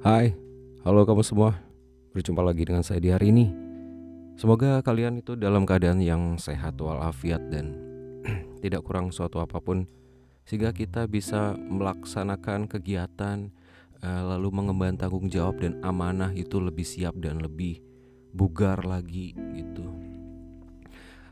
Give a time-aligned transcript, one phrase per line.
[0.00, 0.32] Hai,
[0.80, 1.60] halo kamu semua.
[2.16, 3.52] Berjumpa lagi dengan saya di hari ini.
[4.40, 7.76] Semoga kalian itu dalam keadaan yang sehat walafiat dan
[8.64, 9.84] tidak kurang suatu apa pun
[10.48, 13.52] sehingga kita bisa melaksanakan kegiatan
[14.00, 17.84] eh, lalu mengemban tanggung jawab dan amanah itu lebih siap dan lebih
[18.32, 19.84] bugar lagi gitu.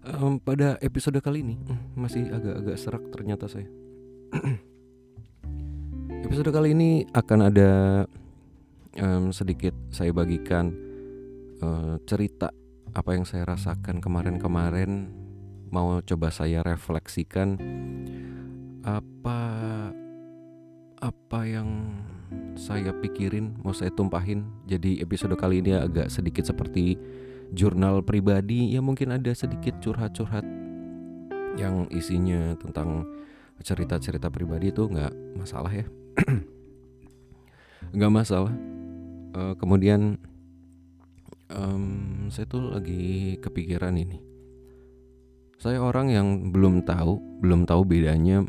[0.05, 3.65] Em, pada episode kali ini hmm, masih agak-agak serak ternyata saya.
[6.29, 8.05] episode kali ini akan ada
[8.99, 10.75] em, sedikit saya bagikan
[11.63, 12.51] eh, cerita
[12.93, 15.15] apa yang saya rasakan kemarin-kemarin.
[15.69, 17.61] Mau coba saya refleksikan
[18.83, 19.41] apa
[20.99, 21.93] apa yang
[22.59, 24.49] saya pikirin mau saya tumpahin.
[24.67, 26.99] Jadi episode kali ini agak sedikit seperti
[27.53, 28.73] jurnal pribadi.
[28.73, 30.43] Ya mungkin ada sedikit curhat-curhat
[31.61, 33.07] yang isinya tentang
[33.61, 35.87] cerita-cerita pribadi itu nggak masalah ya.
[37.89, 38.53] Nggak masalah
[39.37, 40.17] Eh, kemudian
[41.53, 41.85] em,
[42.33, 44.19] saya tuh lagi kepikiran ini.
[45.59, 48.47] Saya orang yang belum tahu belum tahu bedanya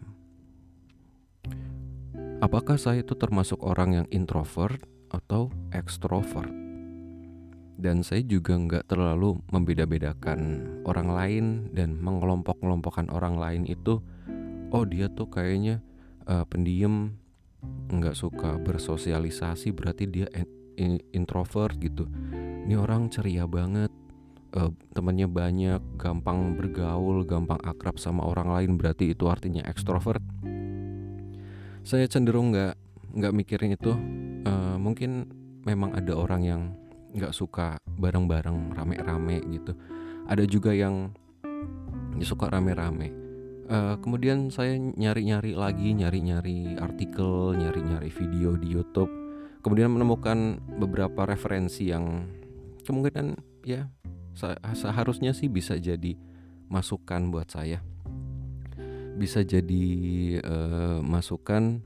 [2.40, 4.80] apakah saya itu termasuk orang yang introvert
[5.12, 6.52] atau extrovert.
[7.80, 14.04] Dan saya juga nggak terlalu membeda-bedakan orang lain dan mengelompok-kelompokkan orang lain itu
[14.70, 15.80] oh dia tuh kayaknya
[16.28, 17.16] eh, pendiam
[17.90, 20.28] nggak suka bersosialisasi berarti dia
[21.12, 22.08] introvert gitu.
[22.66, 23.92] Ini orang ceria banget.
[24.50, 30.24] Eh, temannya banyak gampang bergaul gampang akrab sama orang lain berarti itu artinya ekstrovert.
[31.86, 32.74] Saya cenderung nggak
[33.14, 33.94] nggak mikirin itu.
[34.48, 35.30] Eh, mungkin
[35.68, 36.62] memang ada orang yang
[37.14, 39.78] nggak suka bareng-bareng rame-rame gitu.
[40.26, 41.14] Ada juga yang
[42.26, 43.14] suka rame-rame.
[43.70, 49.19] Eh, kemudian saya nyari-nyari lagi nyari-nyari artikel nyari-nyari video di YouTube
[49.60, 52.28] kemudian menemukan beberapa referensi yang
[52.88, 53.38] kemungkinan
[53.68, 53.92] ya
[54.34, 56.16] se- seharusnya sih bisa jadi
[56.72, 57.84] masukan buat saya.
[59.20, 59.86] Bisa jadi
[60.40, 61.84] eh, masukan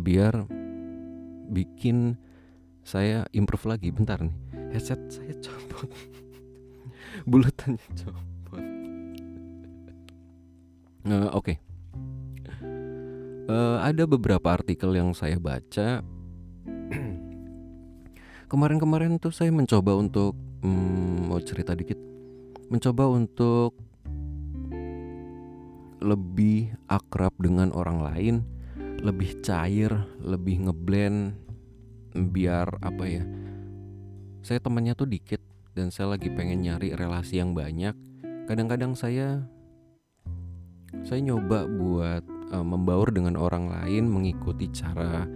[0.00, 0.46] biar
[1.50, 2.14] bikin
[2.86, 3.88] saya improve lagi.
[3.90, 4.36] Bentar nih
[4.70, 5.90] headset saya copot.
[7.30, 8.64] Bulatannya copot.
[11.06, 11.54] Eh, oke.
[13.46, 16.02] Eh, ada beberapa artikel yang saya baca
[18.52, 21.98] kemarin-kemarin tuh saya mencoba untuk hmm, mau cerita dikit.
[22.66, 23.74] Mencoba untuk
[26.02, 28.34] lebih akrab dengan orang lain
[29.00, 31.34] lebih cair lebih ngeblend
[32.14, 33.24] biar apa ya
[34.46, 35.42] saya temannya tuh dikit
[35.74, 37.98] dan saya lagi pengen nyari relasi yang banyak.
[38.46, 39.42] Kadang-kadang saya
[41.02, 42.22] saya nyoba buat
[42.54, 45.26] eh, membaur dengan orang lain mengikuti cara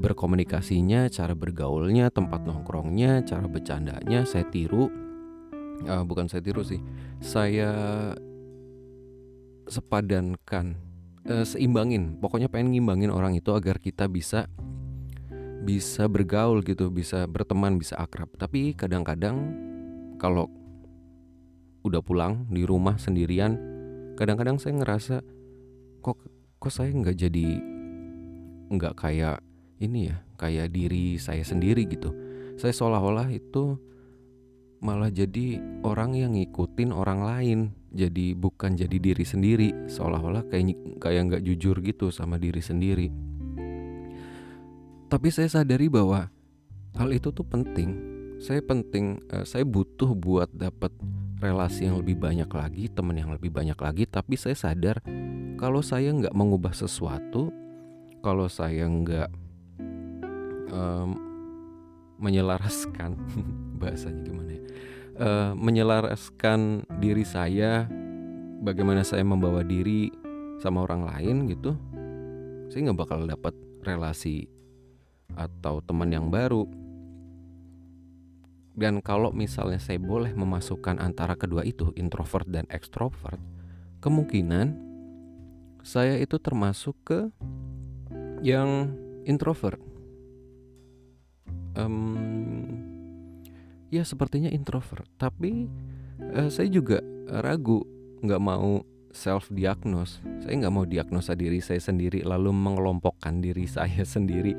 [0.00, 4.88] berkomunikasinya, cara bergaulnya, tempat nongkrongnya, cara bercandanya saya tiru.
[5.84, 6.80] Eh, bukan saya tiru sih.
[7.20, 7.70] Saya
[9.68, 10.66] sepadankan,
[11.28, 12.16] eh, seimbangin.
[12.18, 14.48] Pokoknya pengen ngimbangin orang itu agar kita bisa
[15.60, 18.32] bisa bergaul gitu, bisa berteman, bisa akrab.
[18.40, 19.36] Tapi kadang-kadang
[20.16, 20.48] kalau
[21.84, 23.56] udah pulang di rumah sendirian,
[24.16, 25.16] kadang-kadang saya ngerasa
[26.00, 26.16] kok
[26.60, 27.48] kok saya nggak jadi
[28.72, 29.40] nggak kayak
[29.80, 32.12] ini ya kayak diri saya sendiri gitu.
[32.60, 33.80] Saya seolah-olah itu
[34.84, 37.58] malah jadi orang yang ngikutin orang lain
[37.90, 39.68] jadi bukan jadi diri sendiri.
[39.88, 43.08] Seolah-olah kayak kayak nggak jujur gitu sama diri sendiri.
[45.10, 46.28] Tapi saya sadari bahwa
[46.94, 47.96] hal itu tuh penting.
[48.38, 50.92] Saya penting eh, saya butuh buat dapat
[51.40, 54.04] relasi yang lebih banyak lagi teman yang lebih banyak lagi.
[54.04, 55.00] Tapi saya sadar
[55.56, 57.48] kalau saya nggak mengubah sesuatu
[58.20, 59.39] kalau saya nggak
[60.70, 61.10] em,
[62.20, 63.18] menyelaraskan
[63.80, 64.62] bahasanya gimana ya?
[65.20, 67.84] Eh, menyelaraskan diri saya
[68.64, 70.08] bagaimana saya membawa diri
[70.60, 71.76] sama orang lain gitu
[72.70, 74.46] saya nggak bakal dapat relasi
[75.34, 76.70] atau teman yang baru.
[78.78, 83.42] Dan kalau misalnya saya boleh memasukkan antara kedua itu introvert dan extrovert
[84.00, 84.78] kemungkinan
[85.82, 87.20] saya itu termasuk ke
[88.40, 88.94] yang
[89.26, 89.82] introvert
[91.78, 91.96] Em,
[93.90, 95.06] ya sepertinya introvert.
[95.18, 95.66] Tapi
[96.34, 97.86] eh, saya juga ragu
[98.20, 104.06] nggak mau self diagnose saya nggak mau diagnosa diri saya sendiri lalu mengelompokkan diri saya
[104.14, 104.54] sendiri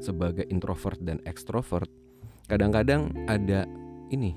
[0.00, 1.88] sebagai introvert dan extrovert.
[2.46, 3.66] Kadang-kadang ada
[4.12, 4.36] ini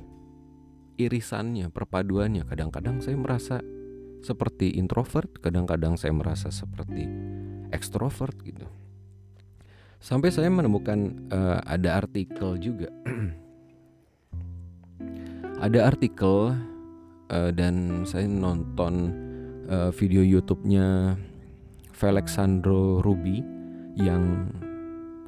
[0.98, 2.48] irisannya perpaduannya.
[2.48, 3.62] Kadang-kadang saya merasa
[4.20, 7.08] seperti introvert kadang-kadang saya merasa seperti
[7.72, 8.68] extrovert gitu
[10.00, 12.88] Sampai saya menemukan uh, ada artikel juga.
[15.66, 16.56] ada artikel
[17.28, 19.12] uh, dan saya nonton
[19.68, 21.20] uh, video YouTube-nya
[21.92, 23.44] Felixandro Ruby
[24.00, 24.48] yang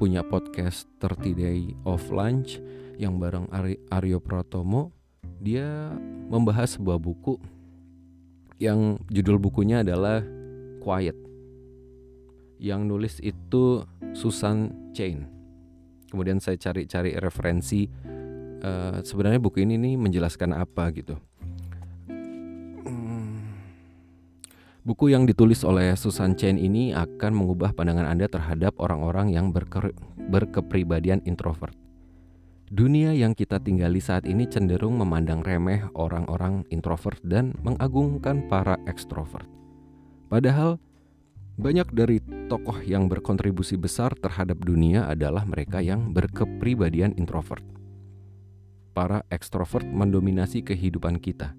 [0.00, 2.56] punya podcast 30 Day of Lunch
[2.96, 4.88] yang bareng Ari Aryo Pratomo.
[5.36, 5.92] Dia
[6.32, 7.36] membahas sebuah buku
[8.56, 10.24] yang judul bukunya adalah
[10.80, 11.31] Quiet.
[12.62, 13.82] Yang nulis itu
[14.14, 15.26] Susan Chain.
[16.06, 17.90] Kemudian saya cari-cari referensi
[18.62, 21.18] uh, sebenarnya buku ini nih menjelaskan apa gitu.
[22.86, 23.42] Hmm.
[24.86, 29.90] Buku yang ditulis oleh Susan Chain ini akan mengubah pandangan Anda terhadap orang-orang yang berke
[30.30, 31.74] berkepribadian introvert.
[32.72, 39.44] Dunia yang kita tinggali saat ini cenderung memandang remeh orang-orang introvert dan mengagungkan para ekstrovert.
[40.32, 40.80] Padahal
[41.60, 42.16] banyak dari
[42.48, 47.64] tokoh yang berkontribusi besar terhadap dunia adalah mereka yang berkepribadian introvert.
[48.92, 51.56] Para ekstrovert mendominasi kehidupan kita.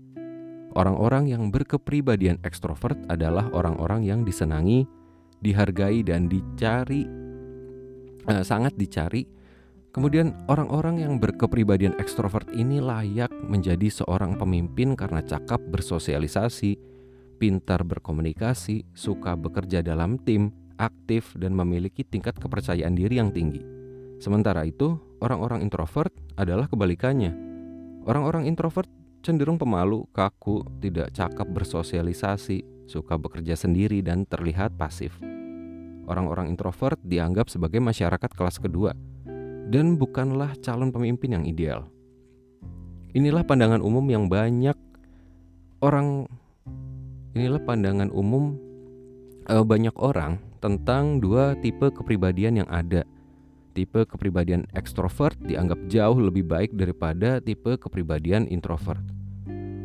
[0.74, 4.90] Orang-orang yang berkepribadian ekstrovert adalah orang-orang yang disenangi,
[5.46, 7.06] dihargai, dan dicari,
[8.26, 9.30] eh, sangat dicari.
[9.94, 16.93] Kemudian, orang-orang yang berkepribadian ekstrovert ini layak menjadi seorang pemimpin karena cakap bersosialisasi,
[17.44, 23.60] pintar berkomunikasi, suka bekerja dalam tim, aktif, dan memiliki tingkat kepercayaan diri yang tinggi.
[24.24, 27.36] Sementara itu, orang-orang introvert adalah kebalikannya.
[28.08, 28.88] Orang-orang introvert
[29.20, 35.12] cenderung pemalu, kaku, tidak cakap bersosialisasi, suka bekerja sendiri, dan terlihat pasif.
[36.08, 38.96] Orang-orang introvert dianggap sebagai masyarakat kelas kedua
[39.68, 41.92] dan bukanlah calon pemimpin yang ideal.
[43.12, 44.80] Inilah pandangan umum yang banyak
[45.84, 46.32] orang
[47.34, 48.54] inilah pandangan umum
[49.50, 53.04] uh, banyak orang tentang dua tipe kepribadian yang ada.
[53.74, 59.02] Tipe kepribadian ekstrovert dianggap jauh lebih baik daripada tipe kepribadian introvert.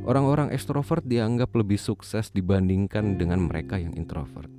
[0.04, 4.52] Orang-orang ekstrovert dianggap lebih sukses dibandingkan dengan mereka yang introvert.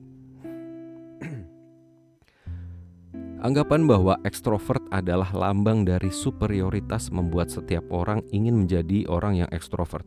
[3.45, 10.05] Anggapan bahwa ekstrovert adalah lambang dari superioritas membuat setiap orang ingin menjadi orang yang ekstrovert.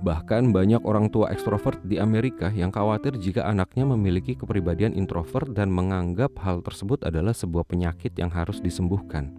[0.00, 5.68] Bahkan banyak orang tua ekstrovert di Amerika yang khawatir jika anaknya memiliki kepribadian introvert dan
[5.68, 9.36] menganggap hal tersebut adalah sebuah penyakit yang harus disembuhkan.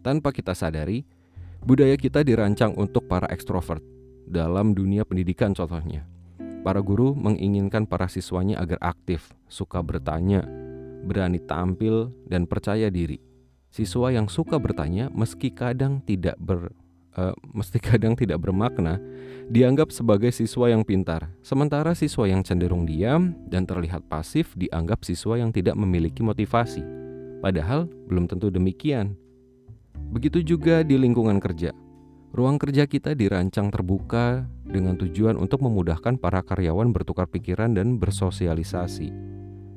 [0.00, 1.04] Tanpa kita sadari,
[1.60, 3.84] budaya kita dirancang untuk para ekstrovert
[4.24, 6.08] dalam dunia pendidikan contohnya.
[6.64, 10.40] Para guru menginginkan para siswanya agar aktif, suka bertanya,
[11.04, 13.20] berani tampil, dan percaya diri.
[13.68, 16.72] Siswa yang suka bertanya meski kadang tidak ber
[17.16, 19.00] uh, mesti kadang tidak bermakna,
[19.48, 21.32] dianggap sebagai siswa yang pintar.
[21.40, 26.84] Sementara siswa yang cenderung diam dan terlihat pasif dianggap siswa yang tidak memiliki motivasi.
[27.40, 29.16] Padahal belum tentu demikian.
[30.12, 31.72] Begitu juga di lingkungan kerja.
[32.36, 39.08] Ruang kerja kita dirancang terbuka dengan tujuan untuk memudahkan para karyawan bertukar pikiran dan bersosialisasi.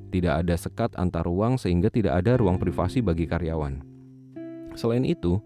[0.09, 3.79] Tidak ada sekat antar ruang sehingga tidak ada ruang privasi bagi karyawan.
[4.73, 5.39] Selain itu,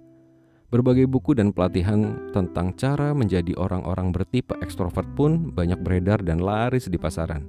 [0.73, 6.89] Berbagai buku dan pelatihan tentang cara menjadi orang-orang bertipe ekstrovert pun banyak beredar dan laris
[6.89, 7.45] di pasaran.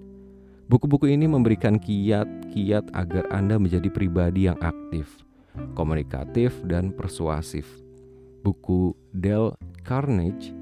[0.69, 5.25] Buku-buku ini memberikan kiat-kiat agar Anda menjadi pribadi yang aktif,
[5.73, 7.65] komunikatif, dan persuasif.
[8.45, 10.53] Buku Dale Carnegie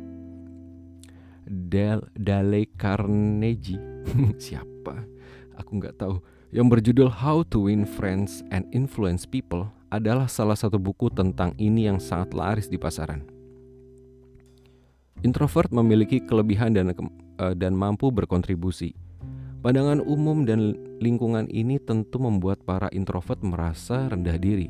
[1.43, 3.83] Dale, Dale Carnegie
[4.39, 5.03] siapa?
[5.59, 6.23] Aku nggak tahu.
[6.55, 11.85] Yang berjudul How to Win Friends and Influence People adalah salah satu buku tentang ini
[11.85, 13.29] yang sangat laris di pasaran.
[15.21, 18.97] Introvert memiliki kelebihan dan uh, dan mampu berkontribusi.
[19.63, 24.67] Pandangan umum dan lingkungan ini tentu membuat para introvert merasa rendah diri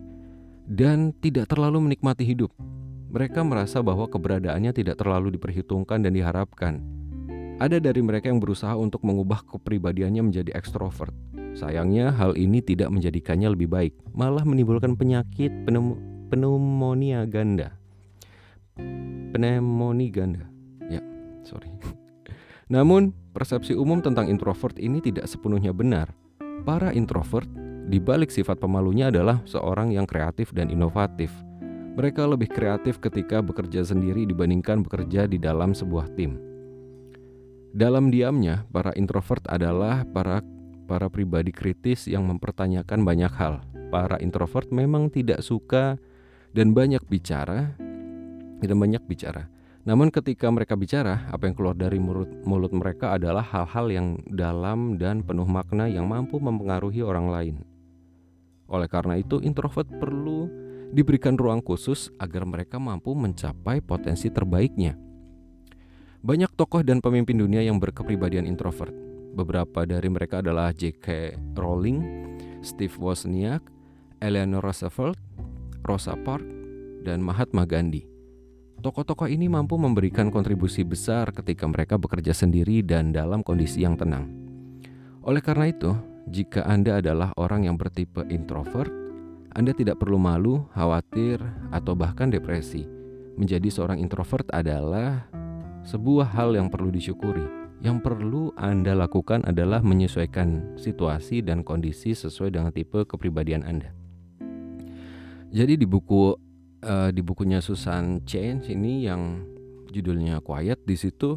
[0.69, 2.53] dan tidak terlalu menikmati hidup.
[3.09, 6.85] Mereka merasa bahwa keberadaannya tidak terlalu diperhitungkan dan diharapkan.
[7.63, 11.15] Ada dari mereka yang berusaha untuk mengubah kepribadiannya menjadi ekstrovert
[11.53, 16.01] Sayangnya hal ini tidak menjadikannya lebih baik, malah menimbulkan penyakit pneum
[16.33, 17.77] pneumonia ganda.
[19.37, 20.49] Pneumonia ganda.
[20.89, 21.05] Ya,
[21.45, 21.69] sorry.
[22.73, 26.09] Namun, persepsi umum tentang introvert ini tidak sepenuhnya benar.
[26.65, 27.45] Para introvert,
[27.85, 31.29] di balik sifat pemalunya adalah seorang yang kreatif dan inovatif.
[31.93, 36.52] Mereka lebih kreatif ketika bekerja sendiri dibandingkan bekerja di dalam sebuah tim.
[37.73, 40.45] Dalam diamnya, para introvert adalah para
[40.85, 43.65] para pribadi kritis yang mempertanyakan banyak hal.
[43.89, 45.97] Para introvert memang tidak suka
[46.53, 47.73] dan banyak bicara,
[48.61, 49.49] dan banyak bicara.
[49.89, 55.01] Namun ketika mereka bicara, apa yang keluar dari mulut, mulut mereka adalah hal-hal yang dalam
[55.01, 57.57] dan penuh makna yang mampu mempengaruhi orang lain.
[58.69, 60.47] Oleh karena itu, introvert perlu
[60.93, 65.12] diberikan ruang khusus agar mereka mampu mencapai potensi terbaiknya.
[66.23, 68.95] Banyak tokoh dan pemimpin dunia yang berkepribadian introvert.
[69.35, 71.35] Beberapa dari mereka adalah J.K.
[71.59, 71.99] Rowling,
[72.63, 73.59] Steve Wozniak,
[74.23, 75.19] Eleanor Roosevelt,
[75.83, 76.47] Rosa Parks,
[77.03, 78.07] dan Mahatma Gandhi.
[78.79, 84.31] Tokoh-tokoh ini mampu memberikan kontribusi besar ketika mereka bekerja sendiri dan dalam kondisi yang tenang.
[85.27, 85.91] Oleh karena itu,
[86.31, 88.95] jika Anda adalah orang yang bertipe introvert,
[89.59, 91.43] Anda tidak perlu malu, khawatir,
[91.75, 92.87] atau bahkan depresi.
[93.35, 95.27] Menjadi seorang introvert adalah
[95.83, 97.43] sebuah hal yang perlu disyukuri.
[97.83, 103.91] Yang perlu Anda lakukan adalah menyesuaikan situasi dan kondisi sesuai dengan tipe kepribadian Anda.
[105.51, 106.39] Jadi di buku
[106.87, 109.43] uh, di bukunya Susan Change ini yang
[109.91, 111.37] judulnya Quiet di situ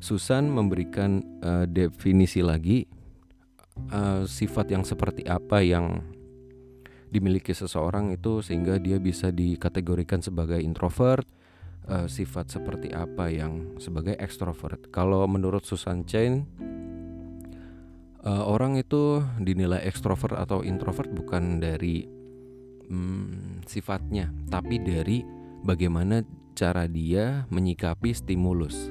[0.00, 2.86] Susan memberikan uh, definisi lagi
[3.90, 6.00] uh, sifat yang seperti apa yang
[7.10, 11.26] dimiliki seseorang itu sehingga dia bisa dikategorikan sebagai introvert
[11.88, 16.48] uh, sifat seperti apa yang sebagai ekstrovert kalau menurut Susan Chain
[18.24, 22.08] uh, orang itu dinilai ekstrovert atau introvert bukan dari
[22.88, 25.22] hmm, sifatnya, tapi dari
[25.62, 26.24] bagaimana
[26.56, 28.90] cara dia menyikapi stimulus.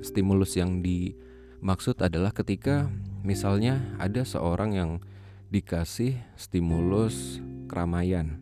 [0.00, 2.88] Stimulus yang dimaksud adalah ketika
[3.20, 4.90] misalnya ada seorang yang
[5.52, 8.40] dikasih stimulus keramaian,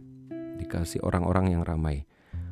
[0.60, 2.07] dikasih orang-orang yang ramai.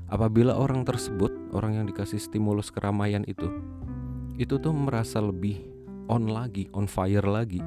[0.07, 3.51] Apabila orang tersebut, orang yang dikasih stimulus keramaian itu,
[4.39, 5.59] itu tuh merasa lebih
[6.07, 7.59] on lagi, on fire lagi,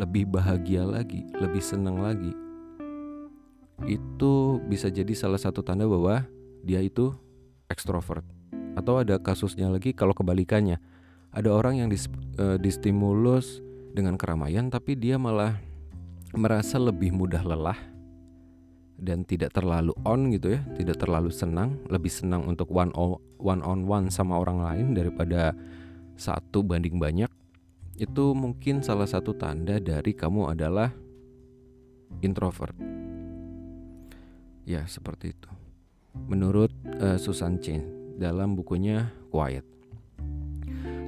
[0.00, 2.32] lebih bahagia lagi, lebih senang lagi,
[3.84, 6.24] itu bisa jadi salah satu tanda bahwa
[6.64, 7.12] dia itu
[7.68, 8.24] ekstrovert.
[8.72, 10.80] Atau ada kasusnya lagi kalau kebalikannya.
[11.32, 12.08] Ada orang yang dis,
[12.40, 13.60] uh, distimulus
[13.92, 15.60] dengan keramaian tapi dia malah
[16.32, 17.91] merasa lebih mudah lelah
[18.98, 23.62] dan tidak terlalu on gitu ya, tidak terlalu senang, lebih senang untuk one on one
[23.66, 25.56] on one sama orang lain daripada
[26.14, 27.28] satu banding banyak.
[27.98, 30.94] Itu mungkin salah satu tanda dari kamu adalah
[32.22, 32.74] introvert.
[34.62, 35.50] Ya, seperti itu.
[36.30, 36.70] Menurut
[37.02, 37.82] uh, Susan Chen
[38.16, 39.66] dalam bukunya Quiet.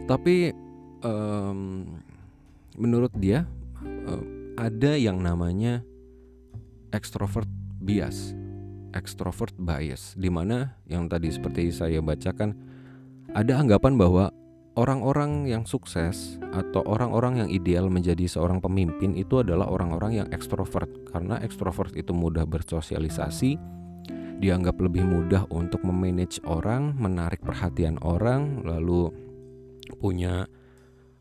[0.05, 0.50] Tapi
[1.05, 1.87] um,
[2.75, 3.47] menurut dia
[4.09, 4.25] uh,
[4.59, 5.87] ada yang namanya
[6.91, 7.49] extrovert
[7.85, 8.33] bias,
[8.97, 12.57] extrovert bias, di mana yang tadi seperti saya bacakan
[13.37, 14.33] ada anggapan bahwa
[14.75, 20.91] orang-orang yang sukses atau orang-orang yang ideal menjadi seorang pemimpin itu adalah orang-orang yang ekstrovert
[21.12, 23.75] karena ekstrovert itu mudah bersosialisasi
[24.38, 29.11] dianggap lebih mudah untuk memanage orang, menarik perhatian orang, lalu
[30.03, 30.50] punya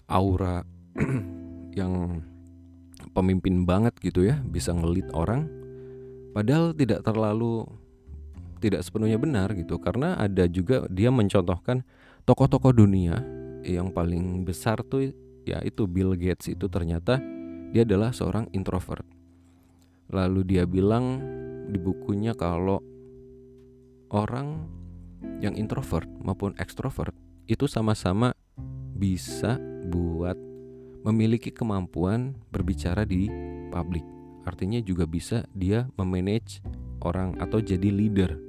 [0.10, 0.66] aura
[1.80, 2.24] yang
[3.14, 5.63] pemimpin banget gitu ya, bisa ngelit orang.
[6.34, 7.64] Padahal tidak terlalu
[8.58, 11.84] tidak sepenuhnya benar gitu karena ada juga dia mencontohkan
[12.24, 13.20] tokoh-tokoh dunia
[13.68, 15.12] yang paling besar tuh
[15.44, 17.20] ya itu Bill Gates itu ternyata
[17.76, 19.04] dia adalah seorang introvert.
[20.12, 21.20] Lalu dia bilang
[21.68, 22.80] di bukunya kalau
[24.14, 24.68] orang
[25.44, 27.16] yang introvert maupun ekstrovert
[27.48, 28.32] itu sama-sama
[28.96, 29.60] bisa
[29.92, 30.40] buat
[31.04, 33.28] memiliki kemampuan berbicara di
[33.68, 34.23] publik.
[34.44, 36.60] Artinya juga bisa dia memanage
[37.04, 38.40] orang atau jadi leader.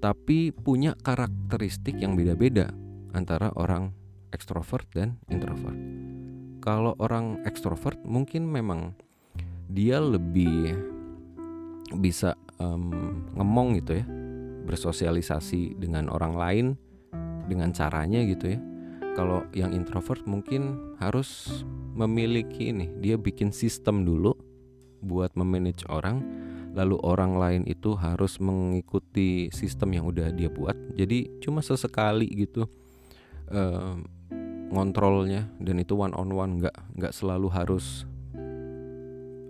[0.00, 2.72] Tapi punya karakteristik yang beda-beda
[3.16, 3.92] antara orang
[4.32, 5.76] ekstrovert dan introvert.
[6.60, 8.92] Kalau orang ekstrovert mungkin memang
[9.72, 10.76] dia lebih
[11.96, 12.92] bisa um,
[13.34, 14.04] ngemong gitu ya,
[14.66, 16.66] bersosialisasi dengan orang lain
[17.46, 18.60] dengan caranya gitu ya.
[19.16, 21.64] Kalau yang introvert mungkin harus
[21.96, 24.36] memiliki ini, dia bikin sistem dulu
[25.04, 26.22] buat memanage orang,
[26.76, 30.76] lalu orang lain itu harus mengikuti sistem yang udah dia buat.
[30.96, 32.68] Jadi cuma sesekali gitu
[33.50, 34.06] um,
[34.70, 38.02] ngontrolnya dan itu one on one nggak nggak selalu harus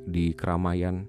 [0.07, 1.09] di keramaian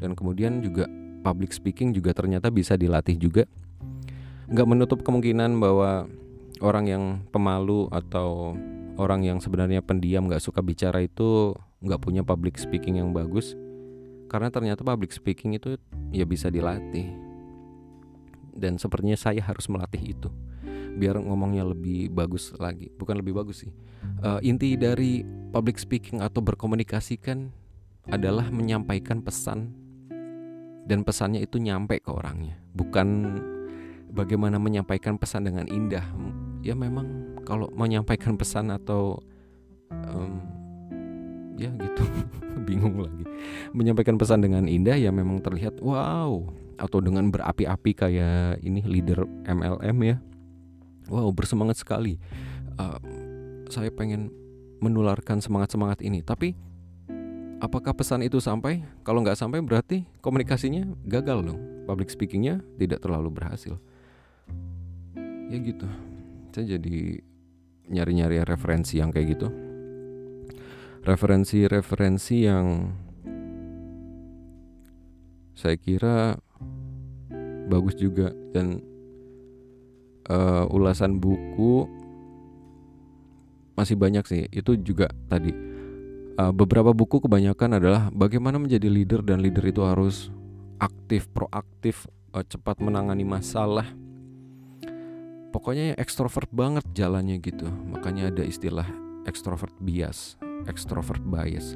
[0.00, 0.88] dan kemudian juga
[1.22, 3.44] public speaking juga ternyata bisa dilatih juga
[4.50, 6.08] nggak menutup kemungkinan bahwa
[6.58, 8.56] orang yang pemalu atau
[9.02, 13.58] orang yang sebenarnya pendiam nggak suka bicara itu nggak punya public speaking yang bagus.
[14.30, 15.76] Karena ternyata public speaking itu
[16.14, 17.10] ya bisa dilatih.
[18.54, 20.28] Dan sepertinya saya harus melatih itu.
[20.96, 22.88] Biar ngomongnya lebih bagus lagi.
[22.94, 23.72] Bukan lebih bagus sih.
[24.22, 27.52] Uh, inti dari public speaking atau berkomunikasi kan
[28.08, 29.74] adalah menyampaikan pesan.
[30.86, 32.56] Dan pesannya itu nyampe ke orangnya.
[32.72, 33.08] Bukan
[34.12, 36.04] bagaimana menyampaikan pesan dengan indah.
[36.62, 39.18] Ya memang kalau menyampaikan pesan atau
[39.90, 40.40] um,
[41.56, 42.02] ya gitu
[42.68, 43.24] bingung lagi.
[43.76, 46.42] Menyampaikan pesan dengan indah ya memang terlihat wow
[46.80, 50.16] atau dengan berapi-api kayak ini leader MLM ya.
[51.10, 52.18] Wow bersemangat sekali.
[52.80, 52.98] Uh,
[53.68, 54.32] saya pengen
[54.82, 56.20] menularkan semangat-semangat ini.
[56.26, 56.58] Tapi
[57.62, 58.82] apakah pesan itu sampai?
[59.06, 61.60] Kalau nggak sampai berarti komunikasinya gagal dong.
[61.86, 63.78] Public speakingnya tidak terlalu berhasil.
[65.50, 65.86] Ya gitu.
[66.52, 67.22] Saya jadi
[67.92, 69.48] nyari-nyari referensi yang kayak gitu.
[71.02, 72.66] Referensi-referensi yang
[75.52, 76.34] saya kira
[77.68, 78.80] bagus juga dan
[80.26, 81.86] uh, ulasan buku
[83.76, 84.42] masih banyak sih.
[84.48, 85.52] Itu juga tadi
[86.38, 90.32] uh, beberapa buku kebanyakan adalah bagaimana menjadi leader dan leader itu harus
[90.80, 93.86] aktif proaktif uh, cepat menangani masalah
[95.52, 98.88] pokoknya ekstrovert banget jalannya gitu makanya ada istilah
[99.28, 101.74] ekstrovert bias extrovert bias.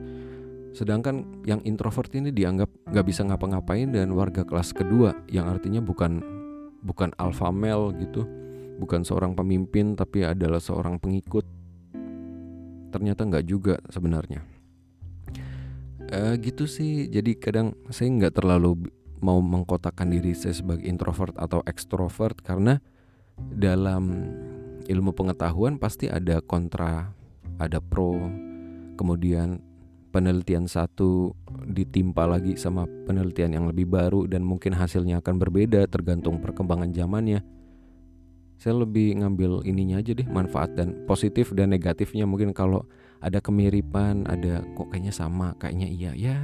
[0.76, 6.20] Sedangkan yang introvert ini dianggap nggak bisa ngapa-ngapain dan warga kelas kedua yang artinya bukan
[6.84, 8.28] bukan alpha male gitu,
[8.76, 11.48] bukan seorang pemimpin tapi adalah seorang pengikut.
[12.92, 14.44] Ternyata nggak juga sebenarnya.
[16.06, 17.08] E, gitu sih.
[17.08, 18.92] Jadi kadang saya nggak terlalu
[19.24, 22.84] mau mengkotakkan diri saya sebagai introvert atau extrovert karena
[23.36, 24.32] dalam
[24.86, 27.12] ilmu pengetahuan pasti ada kontra,
[27.60, 28.16] ada pro,
[28.96, 29.60] kemudian
[30.14, 31.36] penelitian satu
[31.68, 37.44] ditimpa lagi sama penelitian yang lebih baru dan mungkin hasilnya akan berbeda tergantung perkembangan zamannya.
[38.56, 42.88] Saya lebih ngambil ininya aja deh manfaat dan positif dan negatifnya mungkin kalau
[43.20, 46.38] ada kemiripan, ada kok kayaknya sama, kayaknya iya ya.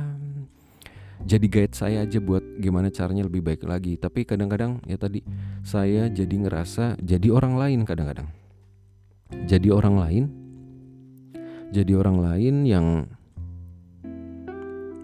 [1.23, 3.95] Jadi guide saya aja buat gimana caranya lebih baik lagi.
[3.97, 5.23] Tapi kadang-kadang ya tadi
[5.63, 8.29] saya jadi ngerasa jadi orang lain kadang-kadang.
[9.49, 10.25] Jadi orang lain
[11.73, 12.87] jadi orang lain yang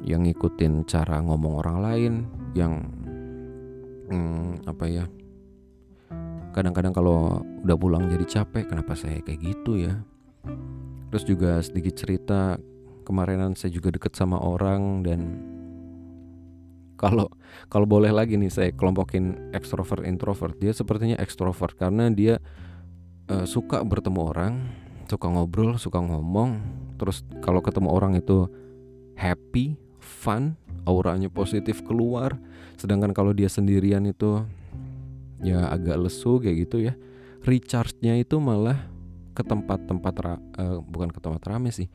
[0.04, 2.12] yang ngikutin cara ngomong orang lain
[2.52, 2.84] yang
[4.12, 5.04] hmm, apa ya
[6.52, 9.96] kadang-kadang kalau udah pulang jadi capek kenapa saya kayak gitu ya
[11.08, 12.60] terus juga sedikit cerita
[13.08, 15.40] kemarinan saya juga deket sama orang dan
[16.98, 17.30] kalau
[17.70, 20.58] kalau boleh lagi nih saya kelompokin extrovert introvert.
[20.58, 22.42] Dia sepertinya extrovert karena dia
[23.30, 24.54] uh, suka bertemu orang
[25.06, 26.58] suka ngobrol suka ngomong.
[26.98, 28.50] Terus kalau ketemu orang itu
[29.14, 32.36] happy fun auranya positif keluar.
[32.74, 34.42] Sedangkan kalau dia sendirian itu
[35.38, 36.98] ya agak lesu kayak gitu ya.
[37.46, 38.90] Recharge-nya itu malah
[39.32, 40.14] ke tempat-tempat
[40.58, 41.86] uh, bukan ke tempat rame sih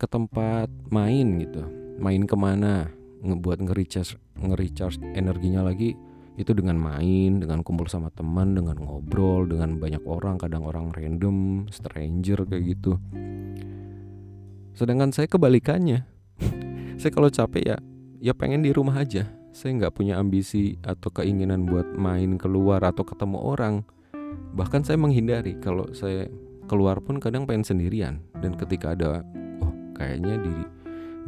[0.00, 1.62] ke tempat main gitu.
[2.00, 2.88] Main ke mana
[3.20, 5.96] ngebuat nge-recharge nge-recharge energinya lagi
[6.40, 11.68] itu dengan main, dengan kumpul sama teman, dengan ngobrol dengan banyak orang, kadang orang random,
[11.68, 12.96] stranger kayak gitu.
[14.72, 16.08] Sedangkan saya kebalikannya.
[17.00, 17.76] saya kalau capek ya
[18.24, 19.28] ya pengen di rumah aja.
[19.50, 23.74] Saya nggak punya ambisi atau keinginan buat main keluar atau ketemu orang.
[24.56, 26.30] Bahkan saya menghindari kalau saya
[26.70, 29.26] keluar pun kadang pengen sendirian dan ketika ada
[29.58, 30.54] oh kayaknya di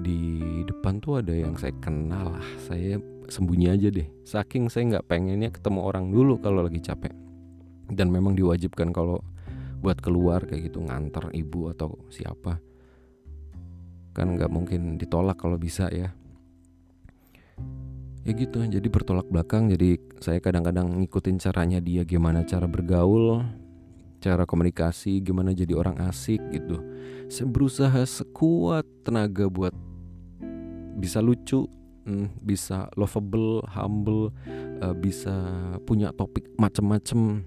[0.02, 2.48] di depan tuh ada yang saya kenal lah.
[2.66, 2.98] Saya
[3.30, 4.04] sembunyi aja deh.
[4.26, 7.14] Saking saya nggak pengennya ketemu orang dulu kalau lagi capek.
[7.86, 9.22] Dan memang diwajibkan kalau
[9.78, 12.58] buat keluar kayak gitu ngantar ibu atau siapa.
[14.12, 16.10] Kan nggak mungkin ditolak kalau bisa ya.
[18.22, 19.70] Ya gitu jadi bertolak belakang.
[19.70, 23.42] Jadi saya kadang-kadang ngikutin caranya dia gimana cara bergaul
[24.22, 26.78] cara komunikasi gimana jadi orang asik gitu.
[27.26, 29.74] Saya berusaha sekuat tenaga buat
[30.96, 31.68] bisa lucu
[32.06, 34.34] hmm, bisa lovable, humble,
[34.82, 35.34] uh, bisa
[35.86, 37.46] punya topik macem-macem,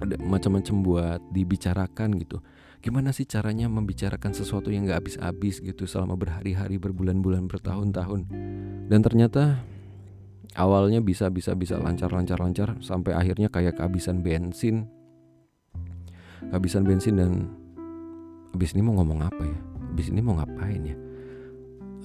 [0.00, 2.40] ada macam-macam buat dibicarakan gitu.
[2.84, 8.30] Gimana sih caranya membicarakan sesuatu yang gak habis-habis gitu selama berhari-hari, berbulan-bulan, bertahun-tahun.
[8.86, 9.58] Dan ternyata
[10.54, 14.86] awalnya bisa bisa bisa lancar-lancar lancar sampai akhirnya kayak kehabisan bensin.
[16.46, 17.32] Kehabisan bensin dan
[18.54, 19.58] habis ini mau ngomong apa ya?
[19.90, 21.05] Habis ini mau ngapain ya?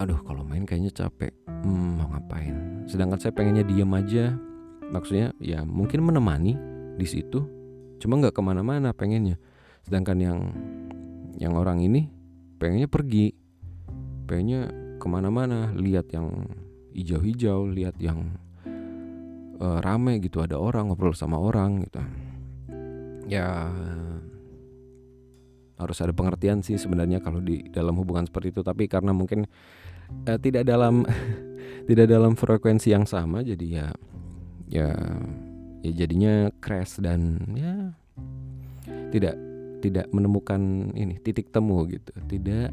[0.01, 1.29] Aduh kalau main kayaknya capek.
[1.45, 2.83] Hmm, mau ngapain?
[2.89, 4.33] Sedangkan saya pengennya diam aja.
[4.89, 6.57] Maksudnya ya mungkin menemani
[6.97, 7.45] di situ.
[8.01, 9.37] Cuma nggak ke mana-mana pengennya.
[9.85, 10.39] Sedangkan yang
[11.37, 12.09] yang orang ini
[12.57, 13.37] pengennya pergi.
[14.25, 15.69] Pengennya ke mana-mana.
[15.77, 16.49] Lihat yang
[16.97, 18.41] hijau-hijau lihat yang
[19.61, 20.41] uh, rame gitu.
[20.41, 22.01] Ada orang ngobrol sama orang gitu.
[23.29, 23.69] Ya
[25.77, 28.61] harus ada pengertian sih sebenarnya kalau di dalam hubungan seperti itu.
[28.65, 29.45] Tapi karena mungkin
[30.27, 31.03] uh, tidak dalam
[31.89, 33.87] tidak dalam frekuensi yang sama jadi ya
[34.71, 34.89] ya
[35.81, 37.91] ya jadinya crash dan ya
[39.11, 39.35] tidak
[39.81, 42.13] tidak menemukan ini titik temu gitu.
[42.13, 42.69] Tidak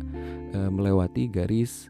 [0.54, 1.88] uh, melewati garis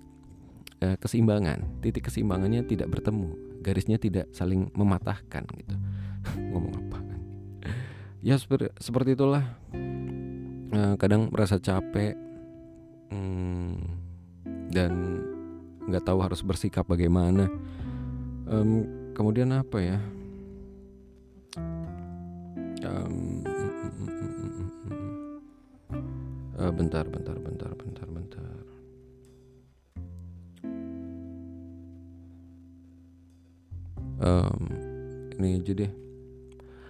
[0.81, 1.83] uh, keseimbangan.
[1.83, 3.35] Titik keseimbangannya tidak bertemu.
[3.61, 5.75] Garisnya tidak saling mematahkan gitu.
[6.55, 6.99] Ngomong apa?
[8.23, 9.45] Ya seperti seperti itulah.
[10.69, 12.15] Uh, kadang merasa capek
[13.11, 13.77] hmm,
[14.71, 14.93] dan
[15.89, 17.49] nggak tahu harus bersikap bagaimana.
[18.45, 18.85] Um,
[19.17, 19.99] kemudian apa ya?
[26.59, 28.63] Uh, bentar bentar bentar bentar bentar.
[34.19, 34.61] Um,
[35.41, 35.93] ini aja deh.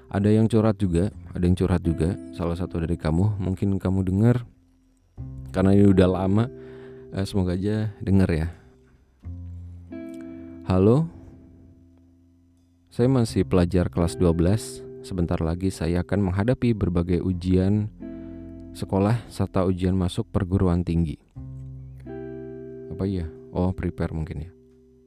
[0.09, 2.19] Ada yang curhat juga ada yang curhat juga.
[2.35, 4.43] Salah satu dari kamu mungkin kamu dengar
[5.53, 6.45] karena ini udah lama
[7.13, 8.49] uh, semoga aja denger ya
[10.69, 11.09] halo
[12.93, 17.89] saya masih pelajar kelas 12 Sebentar lagi saya akan menghadapi berbagai ujian
[18.77, 21.17] sekolah serta ujian masuk perguruan tinggi.
[22.93, 23.25] Apa iya?
[23.57, 24.51] Oh, prepare mungkin ya.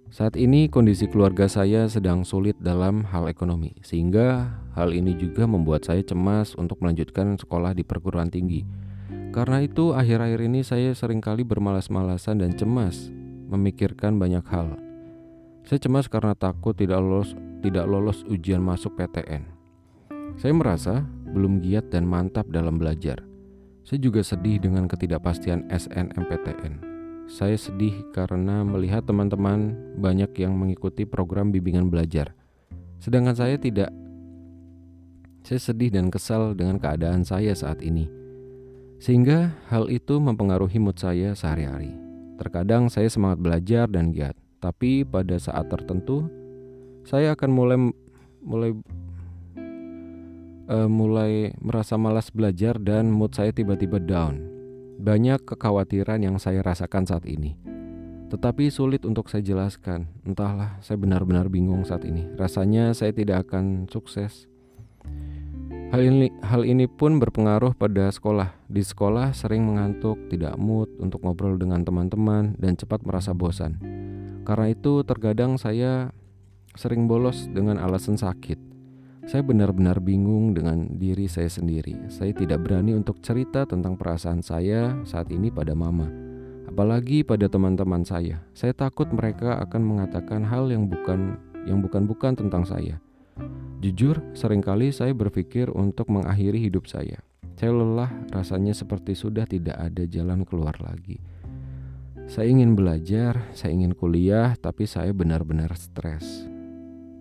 [0.10, 5.86] Saat ini kondisi keluarga saya sedang sulit dalam hal ekonomi, sehingga hal ini juga membuat
[5.86, 8.66] saya cemas untuk melanjutkan sekolah di perguruan tinggi.
[9.30, 13.14] Karena itu, akhir-akhir ini saya sering kali bermalas-malasan dan cemas
[13.54, 14.91] memikirkan banyak hal.
[15.66, 19.46] Saya cemas karena takut tidak lolos tidak lolos ujian masuk PTN.
[20.36, 23.22] Saya merasa belum giat dan mantap dalam belajar.
[23.86, 26.92] Saya juga sedih dengan ketidakpastian SNMPTN.
[27.32, 32.34] Saya sedih karena melihat teman-teman banyak yang mengikuti program bimbingan belajar.
[33.00, 33.90] Sedangkan saya tidak.
[35.42, 38.06] Saya sedih dan kesal dengan keadaan saya saat ini.
[39.02, 41.98] Sehingga hal itu mempengaruhi mood saya sehari-hari.
[42.38, 46.30] Terkadang saya semangat belajar dan giat, tapi pada saat tertentu
[47.02, 47.78] saya akan mulai
[48.46, 48.72] mulai
[50.70, 54.40] uh, mulai merasa malas belajar dan mood saya tiba-tiba down.
[55.02, 57.58] Banyak kekhawatiran yang saya rasakan saat ini.
[58.32, 60.08] Tetapi sulit untuk saya jelaskan.
[60.24, 62.24] Entahlah, saya benar-benar bingung saat ini.
[62.40, 64.48] Rasanya saya tidak akan sukses.
[65.92, 68.56] Hal ini, hal ini pun berpengaruh pada sekolah.
[68.72, 73.76] Di sekolah sering mengantuk, tidak mood untuk ngobrol dengan teman-teman, dan cepat merasa bosan.
[74.42, 76.10] Karena itu, terkadang saya
[76.76, 78.58] sering bolos dengan alasan sakit.
[79.30, 82.10] Saya benar-benar bingung dengan diri saya sendiri.
[82.10, 86.10] Saya tidak berani untuk cerita tentang perasaan saya saat ini pada mama,
[86.66, 88.42] apalagi pada teman-teman saya.
[88.58, 91.38] Saya takut mereka akan mengatakan hal yang bukan
[91.70, 92.98] yang bukan-bukan tentang saya.
[93.82, 97.22] Jujur, sering kali saya berpikir untuk mengakhiri hidup saya.
[97.62, 101.22] Saya lelah, rasanya seperti sudah tidak ada jalan keluar lagi.
[102.30, 106.46] Saya ingin belajar, saya ingin kuliah, tapi saya benar-benar stres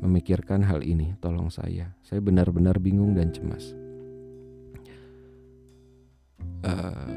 [0.00, 1.14] memikirkan hal ini.
[1.20, 3.76] Tolong saya, saya benar-benar bingung dan cemas.
[6.60, 7.08] Uh,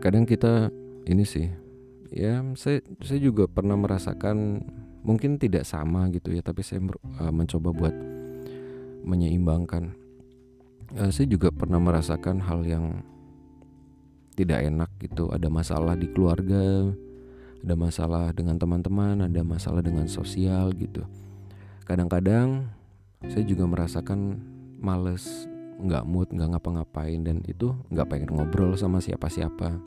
[0.00, 0.72] kadang kita
[1.04, 1.52] ini sih,
[2.08, 4.64] ya saya saya juga pernah merasakan
[5.04, 6.80] mungkin tidak sama gitu ya, tapi saya
[7.20, 7.94] uh, mencoba buat
[9.04, 9.92] menyeimbangkan.
[10.96, 13.04] Uh, saya juga pernah merasakan hal yang
[14.42, 16.90] tidak enak gitu, ada masalah di keluarga,
[17.62, 21.06] ada masalah dengan teman-teman, ada masalah dengan sosial gitu.
[21.86, 22.66] Kadang-kadang
[23.30, 24.42] saya juga merasakan
[24.82, 25.46] males,
[25.78, 29.78] nggak mood, nggak ngapa-ngapain dan itu nggak pengen ngobrol sama siapa-siapa.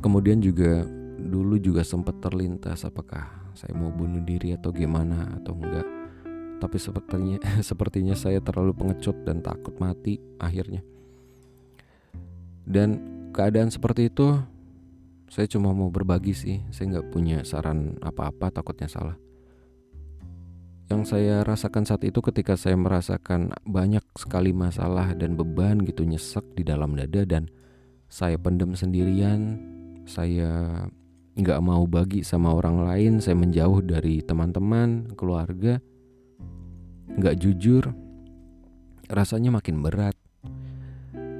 [0.00, 0.86] Kemudian juga
[1.20, 5.86] dulu juga sempat terlintas apakah saya mau bunuh diri atau gimana atau enggak.
[6.60, 10.80] Tapi sepertinya sepertinya saya terlalu pengecut dan takut mati akhirnya.
[12.70, 13.02] Dan
[13.34, 14.38] keadaan seperti itu
[15.26, 16.56] saya cuma mau berbagi sih.
[16.70, 19.18] Saya nggak punya saran apa-apa takutnya salah.
[20.90, 26.42] Yang saya rasakan saat itu ketika saya merasakan banyak sekali masalah dan beban gitu nyesek
[26.58, 27.46] di dalam dada dan
[28.10, 29.62] saya pendem sendirian
[30.02, 30.82] saya
[31.38, 35.78] nggak mau bagi sama orang lain saya menjauh dari teman-teman keluarga
[37.06, 37.86] nggak jujur
[39.06, 40.18] rasanya makin berat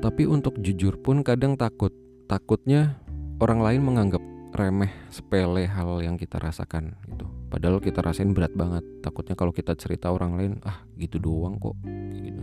[0.01, 1.93] tapi untuk jujur pun kadang takut.
[2.25, 2.97] Takutnya
[3.37, 4.23] orang lain menganggap
[4.57, 7.29] remeh sepele hal yang kita rasakan gitu.
[7.53, 8.81] Padahal kita rasain berat banget.
[9.05, 11.77] Takutnya kalau kita cerita orang lain ah gitu doang kok
[12.17, 12.43] gitu.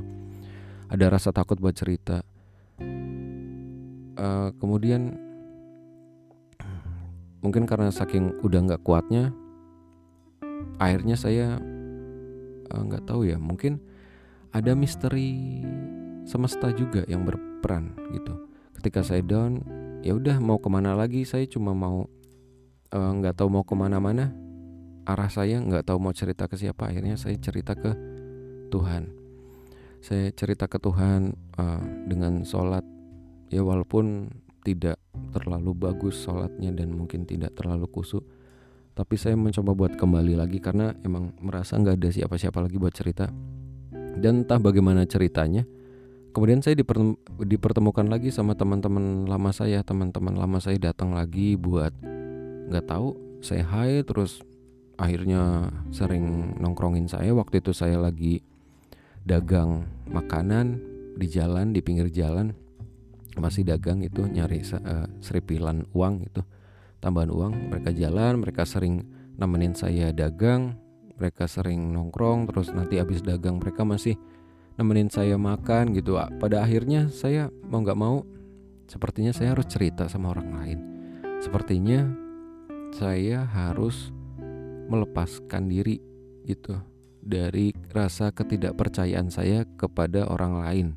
[0.88, 2.22] Ada rasa takut buat cerita.
[4.18, 5.18] Uh, kemudian
[7.42, 9.30] mungkin karena saking udah nggak kuatnya
[10.82, 11.62] akhirnya saya
[12.66, 13.78] eh, nggak uh, tahu ya mungkin
[14.54, 15.62] ada misteri
[16.26, 17.24] semesta juga yang
[17.58, 18.38] berperan gitu.
[18.78, 19.66] Ketika saya down
[20.06, 21.26] ya udah mau ke mana lagi?
[21.26, 22.06] Saya cuma mau
[22.94, 24.30] eh, nggak uh, tahu mau ke mana-mana.
[25.10, 26.94] Arah saya nggak tahu mau cerita ke siapa.
[26.94, 27.98] Akhirnya saya cerita ke
[28.70, 29.10] Tuhan.
[30.06, 32.86] Saya cerita ke Tuhan uh, dengan sholat.
[33.50, 34.30] Ya walaupun
[34.62, 35.02] tidak
[35.34, 38.22] terlalu bagus sholatnya dan mungkin tidak terlalu kusuk
[38.98, 43.30] tapi saya mencoba buat kembali lagi karena emang merasa nggak ada siapa-siapa lagi buat cerita.
[44.18, 45.70] Dan entah bagaimana ceritanya
[46.38, 46.78] kemudian saya
[47.42, 49.82] dipertemukan lagi sama teman-teman lama saya.
[49.82, 51.90] Teman-teman lama saya datang lagi buat
[52.70, 54.46] nggak tahu saya hai terus
[55.02, 57.34] akhirnya sering nongkrongin saya.
[57.34, 58.46] Waktu itu saya lagi
[59.26, 60.78] dagang makanan
[61.18, 62.54] di jalan di pinggir jalan.
[63.34, 66.46] Masih dagang itu nyari uh, seripilan uang itu
[67.02, 67.74] tambahan uang.
[67.74, 69.02] Mereka jalan mereka sering
[69.42, 70.78] nemenin saya dagang
[71.18, 74.14] mereka sering nongkrong terus nanti habis dagang mereka masih
[74.78, 78.22] nemenin saya makan gitu pada akhirnya saya mau nggak mau
[78.86, 80.80] sepertinya saya harus cerita sama orang lain.
[81.42, 82.08] Sepertinya
[82.94, 84.14] saya harus
[84.88, 86.00] melepaskan diri
[86.48, 86.78] gitu
[87.20, 90.88] dari rasa ketidakpercayaan saya kepada orang lain.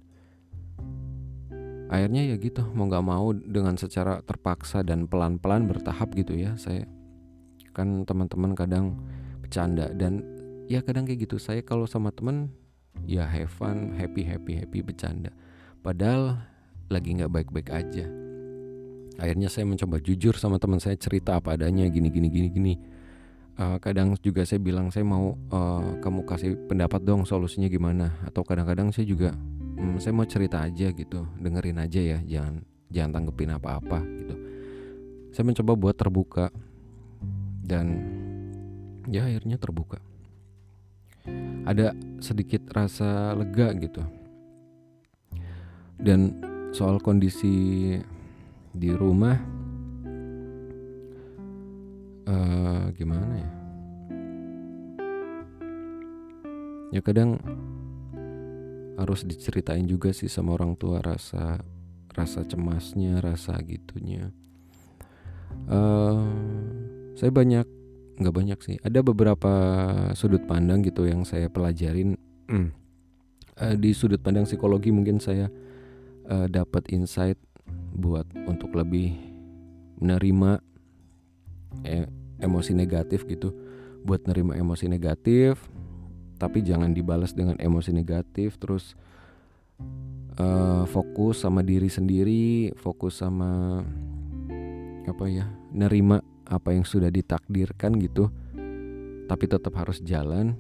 [1.91, 6.87] Akhirnya ya gitu mau nggak mau dengan secara terpaksa dan pelan-pelan bertahap gitu ya saya
[7.75, 8.95] kan teman-teman kadang
[9.43, 10.23] bercanda dan
[10.71, 11.43] ya kadang kayak gitu.
[11.43, 12.55] Saya kalau sama teman
[13.07, 15.31] ya have fun happy happy happy bercanda.
[15.81, 16.39] Padahal
[16.91, 18.07] lagi nggak baik-baik aja.
[19.21, 22.75] Akhirnya saya mencoba jujur sama teman saya cerita apa adanya gini gini gini gini.
[23.61, 28.17] Uh, kadang juga saya bilang saya mau uh, kamu kasih pendapat dong solusinya gimana.
[28.25, 33.11] Atau kadang-kadang saya juga hmm, saya mau cerita aja gitu dengerin aja ya jangan jangan
[33.21, 34.35] tanggepin apa-apa gitu.
[35.31, 36.47] Saya mencoba buat terbuka.
[37.61, 37.87] Dan
[39.07, 40.03] ya akhirnya terbuka
[41.65, 44.03] ada sedikit rasa lega gitu.
[46.01, 46.41] Dan
[46.73, 47.97] soal kondisi
[48.71, 49.37] di rumah
[52.25, 53.51] uh, gimana ya?
[56.91, 57.39] Ya kadang
[58.99, 61.63] harus diceritain juga sih sama orang tua rasa
[62.13, 64.29] rasa cemasnya rasa gitunya.
[65.71, 66.27] Uh,
[67.15, 67.80] saya banyak
[68.21, 68.77] nggak banyak sih.
[68.85, 69.53] Ada beberapa
[70.13, 72.21] sudut pandang gitu yang saya pelajarin.
[72.51, 75.49] Uh, di sudut pandang psikologi mungkin saya
[76.29, 77.41] uh, dapat insight
[77.97, 79.17] buat untuk lebih
[80.01, 80.61] menerima
[81.87, 82.05] e
[82.41, 83.53] emosi negatif gitu.
[84.05, 85.61] Buat nerima emosi negatif
[86.41, 88.57] tapi jangan dibalas dengan emosi negatif.
[88.57, 88.97] Terus
[90.41, 93.83] uh, fokus sama diri sendiri fokus sama
[95.09, 98.29] apa ya nerima apa yang sudah ditakdirkan gitu
[99.31, 100.59] tapi tetap harus jalan.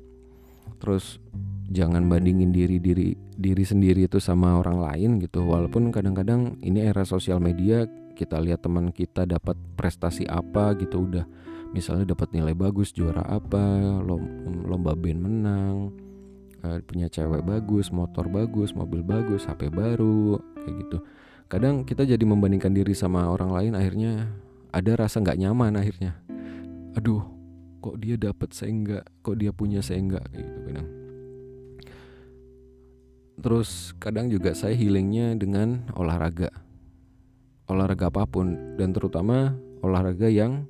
[0.79, 1.18] Terus
[1.66, 5.42] jangan bandingin diri diri diri sendiri itu sama orang lain gitu.
[5.42, 11.26] Walaupun kadang-kadang ini era sosial media kita lihat teman kita dapat prestasi apa gitu udah
[11.74, 13.81] misalnya dapat nilai bagus juara apa
[14.66, 15.94] lomba band menang
[16.66, 20.98] uh, punya cewek bagus motor bagus mobil bagus HP baru kayak gitu.
[21.50, 24.31] Kadang kita jadi membandingkan diri sama orang lain akhirnya
[24.70, 26.18] ada rasa nggak nyaman akhirnya.
[26.94, 27.22] Aduh
[27.80, 30.88] kok dia dapat saya enggak kok dia punya saya enggak gitu kadang.
[33.40, 36.52] Terus kadang juga saya healingnya dengan olahraga.
[37.70, 40.68] Olahraga apa pun dan terutama olahraga yang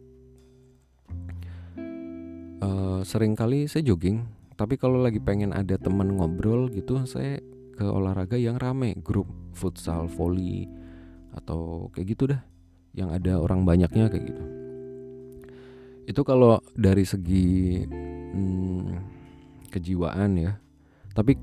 [2.62, 4.22] uh, sering kali saya jogging.
[4.54, 7.40] Tapi kalau lagi pengen ada temen ngobrol gitu saya
[7.74, 8.94] ke olahraga yang rame.
[9.00, 10.68] Grup futsal volley
[11.34, 12.42] atau kayak gitu dah
[13.00, 14.44] yang ada orang banyaknya kayak gitu.
[16.04, 18.84] Itu kalau dari segi hmm,
[19.72, 20.52] kejiwaan ya.
[21.16, 21.34] Tapi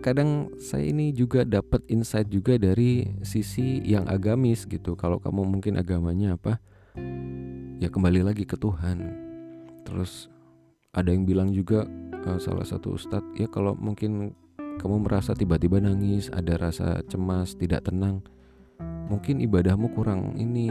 [0.00, 4.96] kadang saya ini juga dapat insight juga dari sisi yang agamis gitu.
[4.96, 6.56] Kalau kamu mungkin agamanya apa
[7.76, 9.02] ya kembali lagi ke Tuhan.
[9.84, 10.32] Terus
[10.96, 11.84] ada yang bilang juga
[12.24, 14.32] uh, salah satu ustadz ya kalau mungkin
[14.80, 18.24] kamu merasa tiba-tiba nangis ada rasa cemas tidak tenang
[19.06, 20.70] mungkin ibadahmu kurang ini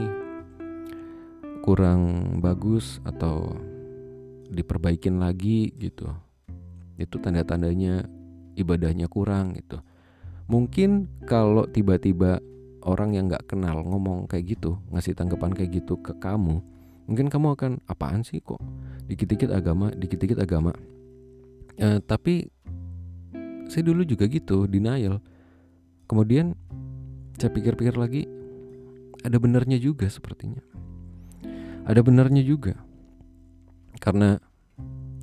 [1.65, 2.01] kurang
[2.39, 3.57] bagus atau
[4.51, 6.07] diperbaikin lagi gitu.
[6.95, 8.05] Itu tanda-tandanya
[8.55, 9.81] ibadahnya kurang gitu.
[10.45, 12.37] Mungkin kalau tiba-tiba
[12.85, 16.61] orang yang nggak kenal ngomong kayak gitu ngasih tanggapan kayak gitu ke kamu
[17.09, 18.61] mungkin kamu akan apaan sih kok?
[19.09, 20.73] Dikit-dikit agama dikit-dikit agama.
[21.81, 22.49] Uh, tapi
[23.69, 25.21] saya dulu juga gitu denial.
[26.05, 26.53] Kemudian
[27.35, 28.23] saya pikir-pikir lagi
[29.25, 30.61] ada benarnya juga sepertinya.
[31.85, 32.79] Ada benarnya juga.
[33.99, 34.39] Karena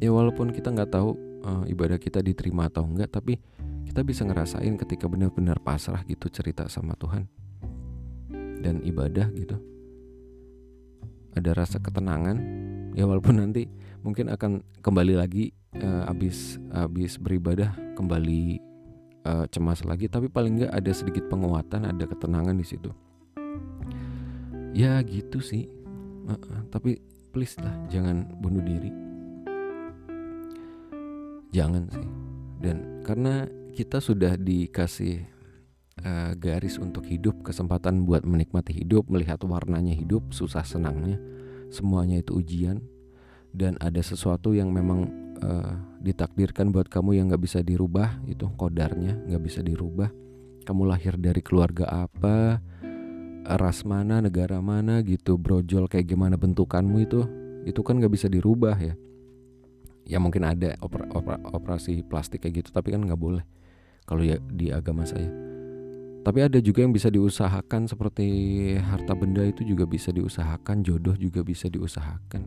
[0.03, 1.15] ya walaupun kita nggak tahu
[1.47, 3.39] uh, ibadah kita diterima atau enggak tapi
[3.87, 7.31] kita bisa ngerasain ketika benar-benar pasrah gitu cerita sama Tuhan.
[8.63, 9.59] Dan ibadah gitu.
[11.33, 12.37] Ada rasa ketenangan.
[12.93, 13.73] Ya walaupun nanti
[14.05, 18.72] mungkin akan kembali lagi uh, abis abis beribadah kembali
[19.27, 22.91] uh, cemas lagi tapi paling nggak ada sedikit penguatan ada ketenangan di situ.
[24.73, 25.69] Ya gitu sih.
[26.27, 26.99] Uh, uh, tapi
[27.35, 28.91] please lah jangan bunuh diri.
[31.53, 32.09] Jangan sih.
[32.63, 35.25] Dan karena kita sudah dikasih
[36.05, 41.21] uh, garis untuk hidup kesempatan buat menikmati hidup melihat warnanya hidup susah senangnya
[41.73, 42.81] semuanya itu ujian.
[43.53, 49.19] Dan ada sesuatu yang memang uh, ditakdirkan buat kamu yang nggak bisa dirubah itu kodarnya
[49.29, 50.09] nggak bisa dirubah.
[50.63, 52.63] Kamu lahir dari keluarga apa
[53.59, 57.27] ras mana negara mana gitu brojol kayak gimana bentukanmu itu
[57.67, 58.95] itu kan nggak bisa dirubah ya.
[60.03, 63.43] Ya mungkin ada oper, oper, operasi plastik kayak gitu tapi kan nggak boleh
[64.07, 65.31] kalau ya di agama saya.
[66.23, 68.27] Tapi ada juga yang bisa diusahakan seperti
[68.79, 72.47] harta benda itu juga bisa diusahakan, jodoh juga bisa diusahakan.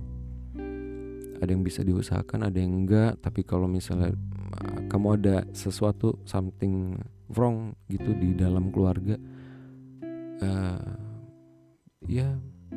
[1.42, 3.20] Ada yang bisa diusahakan, ada yang enggak.
[3.20, 4.16] Tapi kalau misalnya
[4.56, 6.96] ah, kamu ada sesuatu something
[7.34, 9.18] wrong gitu di dalam keluarga,
[10.42, 10.94] uh,
[12.06, 12.30] ya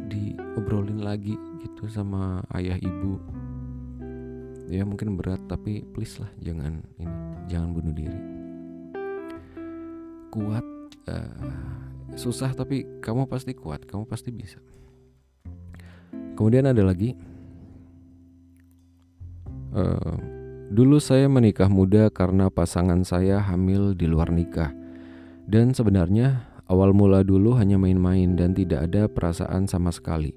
[0.08, 3.20] diobrolin lagi gitu sama ayah ibu.
[4.68, 7.16] Ya mungkin berat tapi please lah jangan ini,
[7.48, 8.20] jangan bunuh diri.
[10.28, 10.64] Kuat
[11.08, 11.78] uh,
[12.18, 14.58] susah tapi kamu pasti kuat kamu pasti bisa
[16.34, 17.18] kemudian ada lagi
[19.78, 20.14] uh,
[20.74, 24.74] dulu saya menikah muda karena pasangan saya hamil di luar nikah
[25.46, 30.34] dan sebenarnya awal mula dulu hanya main-main dan tidak ada perasaan sama sekali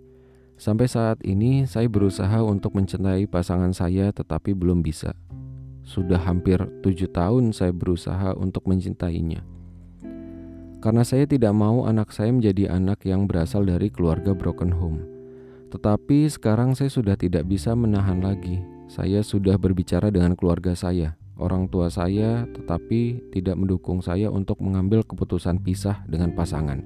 [0.61, 5.17] sampai saat ini saya berusaha untuk mencintai pasangan saya tetapi belum bisa
[5.81, 9.41] sudah hampir tujuh tahun saya berusaha untuk mencintainya
[10.81, 15.05] karena saya tidak mau anak saya menjadi anak yang berasal dari keluarga broken home.
[15.69, 18.59] Tetapi sekarang saya sudah tidak bisa menahan lagi.
[18.91, 25.07] Saya sudah berbicara dengan keluarga saya, orang tua saya, tetapi tidak mendukung saya untuk mengambil
[25.07, 26.83] keputusan pisah dengan pasangan.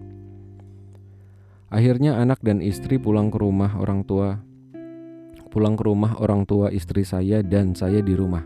[1.74, 4.38] Akhirnya anak dan istri pulang ke rumah orang tua.
[5.50, 8.46] Pulang ke rumah orang tua istri saya dan saya di rumah.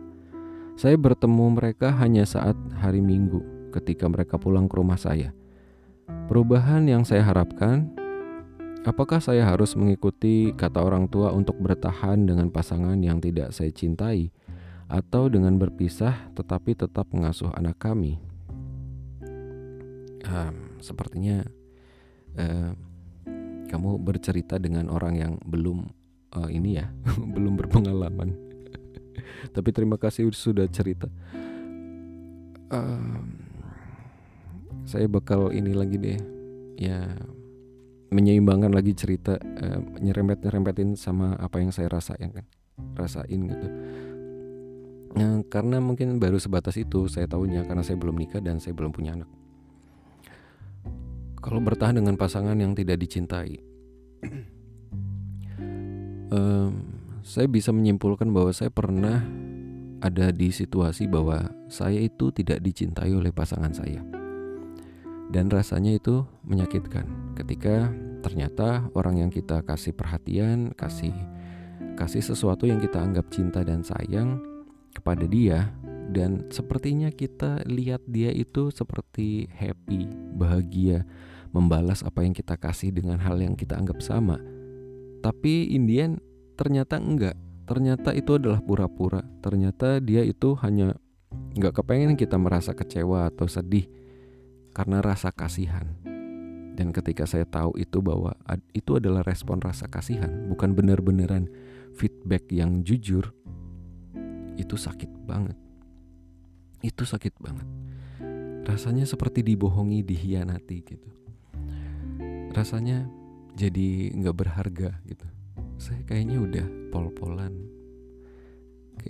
[0.79, 3.43] Saya bertemu mereka hanya saat hari Minggu
[3.75, 5.35] ketika mereka pulang ke rumah saya.
[6.31, 7.91] Perubahan yang saya harapkan,
[8.87, 14.31] apakah saya harus mengikuti kata orang tua untuk bertahan dengan pasangan yang tidak saya cintai,
[14.89, 18.17] atau dengan berpisah tetapi tetap mengasuh anak kami?
[20.25, 21.45] Um, sepertinya
[22.37, 22.73] uh,
[23.69, 25.85] kamu bercerita dengan orang yang belum
[26.35, 26.89] uh, ini ya,
[27.35, 28.33] belum berpengalaman.
[29.55, 31.05] Tapi terima kasih sudah cerita.
[32.69, 33.45] Um,
[34.85, 36.19] saya bakal ini lagi deh
[36.77, 37.13] ya
[38.09, 42.45] menyeimbangkan lagi cerita uh, nyerempet nyerempetin sama apa yang saya rasain kan
[42.97, 43.67] rasain gitu.
[45.09, 48.93] Nah, karena mungkin baru sebatas itu saya tahunya karena saya belum nikah dan saya belum
[48.93, 49.29] punya anak.
[51.39, 53.57] Kalau bertahan dengan pasangan yang tidak dicintai
[56.35, 56.71] um,
[57.23, 59.23] saya bisa menyimpulkan bahwa saya pernah
[59.99, 64.18] ada di situasi bahwa saya itu tidak dicintai oleh pasangan saya
[65.29, 67.05] dan rasanya itu menyakitkan
[67.37, 67.93] ketika
[68.25, 71.13] ternyata orang yang kita kasih perhatian, kasih
[71.95, 74.41] kasih sesuatu yang kita anggap cinta dan sayang
[74.91, 75.69] kepada dia
[76.09, 81.05] dan sepertinya kita lihat dia itu seperti happy, bahagia,
[81.53, 84.41] membalas apa yang kita kasih dengan hal yang kita anggap sama.
[85.21, 86.17] Tapi Indian
[86.57, 87.37] ternyata enggak.
[87.69, 89.21] Ternyata itu adalah pura-pura.
[89.45, 90.97] Ternyata dia itu hanya
[91.53, 93.85] nggak kepengen kita merasa kecewa atau sedih
[94.79, 95.83] karena rasa kasihan.
[96.79, 98.31] Dan ketika saya tahu itu bahwa
[98.71, 101.51] itu adalah respon rasa kasihan, bukan benar-beneran
[101.99, 103.35] feedback yang jujur,
[104.55, 105.59] itu sakit banget.
[106.79, 107.67] Itu sakit banget.
[108.63, 111.11] Rasanya seperti dibohongi, dihianati gitu.
[112.55, 113.03] Rasanya
[113.59, 115.27] jadi nggak berharga gitu.
[115.75, 116.65] Saya kayaknya udah
[116.95, 117.51] pol-polan.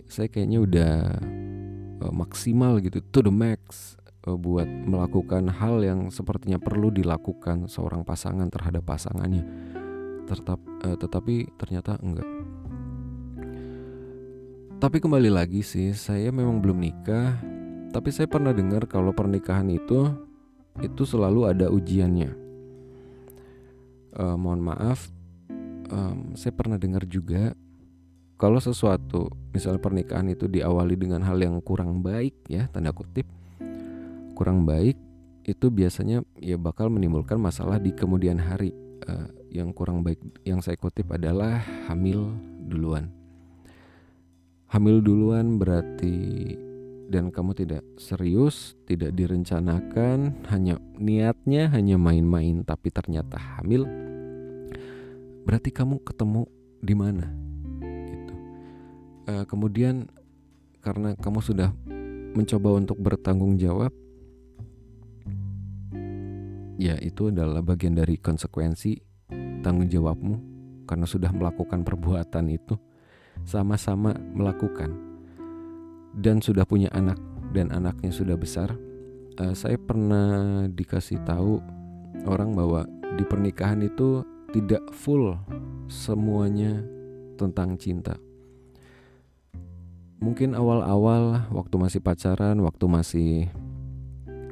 [0.10, 0.94] Saya kayaknya udah
[2.02, 8.52] uh, maksimal gitu, to the max buat melakukan hal yang sepertinya perlu dilakukan seorang pasangan
[8.52, 9.48] terhadap pasangannya.
[10.28, 12.28] Tetap, uh, tetapi ternyata enggak.
[14.80, 17.36] Tapi kembali lagi sih, saya memang belum nikah,
[17.92, 20.08] tapi saya pernah dengar kalau pernikahan itu
[20.80, 22.32] itu selalu ada ujiannya.
[24.16, 25.12] Uh, mohon maaf,
[25.92, 27.52] um, saya pernah dengar juga
[28.40, 33.28] kalau sesuatu, misalnya pernikahan itu diawali dengan hal yang kurang baik ya, tanda kutip,
[34.40, 34.96] kurang baik
[35.44, 38.72] itu biasanya ya bakal menimbulkan masalah di kemudian hari.
[39.04, 41.60] Uh, yang kurang baik yang saya kutip adalah
[41.90, 42.32] hamil
[42.70, 43.12] duluan.
[44.70, 46.54] Hamil duluan berarti
[47.10, 53.90] dan kamu tidak serius, tidak direncanakan, hanya niatnya hanya main-main tapi ternyata hamil,
[55.50, 56.46] berarti kamu ketemu
[56.86, 57.26] di mana?
[57.82, 58.34] Gitu.
[59.26, 60.06] Uh, kemudian
[60.86, 61.74] karena kamu sudah
[62.38, 63.90] mencoba untuk bertanggung jawab,
[66.80, 68.96] ya itu adalah bagian dari konsekuensi
[69.60, 70.36] tanggung jawabmu
[70.88, 72.80] karena sudah melakukan perbuatan itu.
[73.44, 74.90] Sama-sama melakukan.
[76.16, 77.20] Dan sudah punya anak
[77.54, 78.74] dan anaknya sudah besar.
[79.38, 81.62] Uh, saya pernah dikasih tahu
[82.26, 82.84] orang bahwa
[83.16, 85.38] di pernikahan itu tidak full
[85.88, 86.84] semuanya
[87.38, 88.18] tentang cinta.
[90.20, 93.32] Mungkin awal-awal waktu masih pacaran waktu masih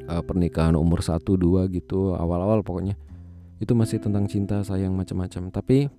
[0.07, 2.95] uh, pernikahan umur 1 2 gitu awal-awal pokoknya.
[3.59, 5.51] Itu masih tentang cinta sayang macam-macam.
[5.51, 5.91] Tapi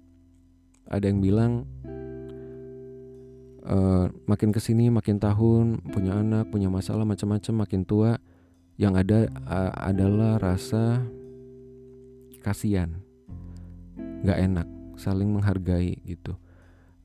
[0.89, 1.69] ada yang bilang
[3.69, 8.17] uh, makin ke sini makin tahun punya anak punya masalah macam-macam makin tua
[8.81, 11.05] yang ada uh, adalah rasa
[12.41, 13.05] kasihan.
[14.25, 16.35] Nggak enak saling menghargai gitu.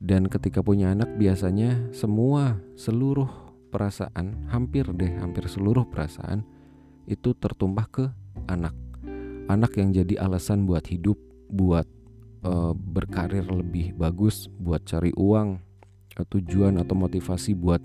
[0.04, 3.30] Dan ketika punya anak biasanya semua seluruh
[3.74, 6.46] perasaan hampir deh hampir seluruh perasaan
[7.06, 8.04] itu tertumpah ke
[8.48, 8.72] anak.
[9.48, 11.20] Anak yang jadi alasan buat hidup
[11.52, 11.84] buat
[12.44, 15.60] uh, berkarir lebih bagus buat cari uang
[16.14, 17.82] tujuan atau motivasi buat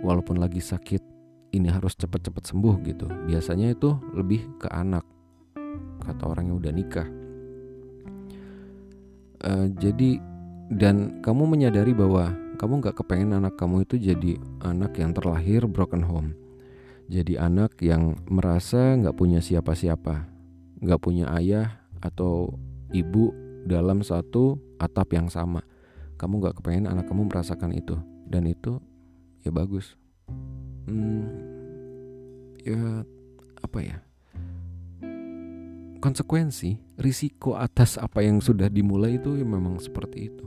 [0.00, 1.04] walaupun lagi sakit
[1.52, 3.06] ini harus cepat-cepat sembuh gitu.
[3.28, 5.04] Biasanya itu lebih ke anak
[6.02, 7.08] kata orang yang udah nikah.
[9.40, 10.20] Uh, jadi
[10.70, 16.04] dan kamu menyadari bahwa kamu nggak kepengen anak kamu itu jadi anak yang terlahir broken
[16.04, 16.36] home
[17.10, 20.30] jadi anak yang merasa nggak punya siapa-siapa
[20.80, 22.56] nggak punya ayah atau
[22.90, 23.36] ibu
[23.68, 25.60] dalam satu atap yang sama.
[26.16, 28.80] Kamu nggak kepengen anak kamu merasakan itu dan itu
[29.44, 29.96] ya bagus.
[30.88, 31.28] Hmm,
[32.64, 33.04] ya
[33.60, 33.98] apa ya?
[36.00, 40.46] Konsekuensi risiko atas apa yang sudah dimulai itu ya memang seperti itu.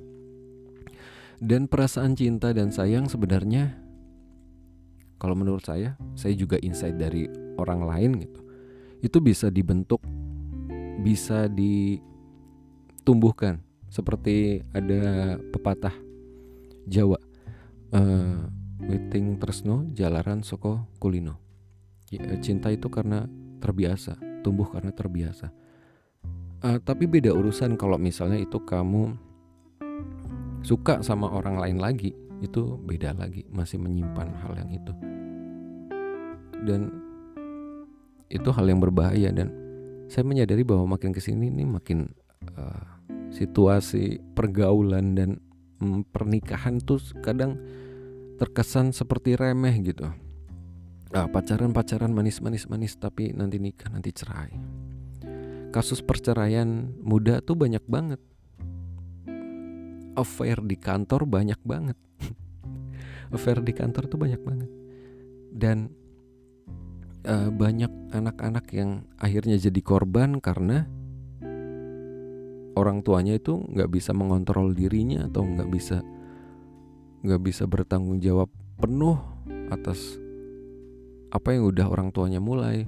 [1.37, 3.77] Dan perasaan cinta dan sayang sebenarnya
[5.23, 8.43] kalau menurut saya saya juga insight dari orang lain gitu.
[8.99, 10.03] Itu bisa dibentuk
[10.99, 15.95] bisa ditumbuhkan seperti ada pepatah
[16.83, 17.23] Jawa
[17.95, 18.51] uh,
[18.83, 21.39] Witing Tresno Jalaran Soko Kulino.
[22.11, 23.23] Ya, cinta itu karena
[23.63, 25.55] terbiasa tumbuh karena terbiasa.
[26.59, 29.15] Uh, tapi beda urusan kalau misalnya itu kamu
[30.63, 32.11] suka sama orang lain lagi
[32.43, 34.93] itu beda lagi masih menyimpan hal yang itu
[36.63, 36.91] dan
[38.31, 39.51] itu hal yang berbahaya dan
[40.09, 42.09] saya menyadari bahwa makin ke sini ini makin
[42.57, 42.83] uh,
[43.33, 45.29] situasi pergaulan dan
[45.81, 47.57] um, pernikahan tuh kadang
[48.37, 50.09] terkesan seperti remeh gitu.
[51.13, 54.53] Uh, pacaran-pacaran manis-manis manis tapi nanti nikah nanti cerai.
[55.73, 58.21] Kasus perceraian muda tuh banyak banget.
[60.13, 61.97] Affair di kantor banyak banget.
[63.33, 64.69] Affair di kantor tuh banyak banget.
[65.53, 65.89] Dan
[67.25, 70.85] uh, banyak anak-anak yang akhirnya jadi korban karena
[72.73, 76.01] orang tuanya itu nggak bisa mengontrol dirinya atau nggak bisa
[77.23, 79.15] nggak bisa bertanggung jawab penuh
[79.71, 80.19] atas
[81.33, 82.85] apa yang udah orang tuanya mulai.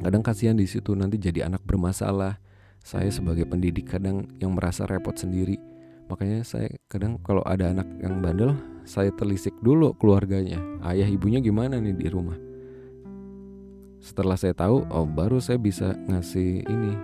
[0.00, 2.38] Kadang kasihan di situ nanti jadi anak bermasalah.
[2.86, 5.58] Saya sebagai pendidik kadang yang merasa repot sendiri.
[6.06, 8.54] Makanya saya kadang kalau ada anak yang bandel
[8.86, 10.62] saya telisik dulu keluarganya.
[10.86, 12.38] Ayah ibunya gimana nih di rumah?
[13.98, 16.94] Setelah saya tahu oh baru saya bisa ngasih ini